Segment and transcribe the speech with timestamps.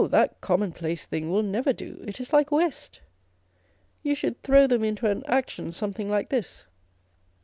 [0.09, 2.99] that commonplace thing will never do, it is like West;
[4.01, 6.65] you should throw them into an action something like this."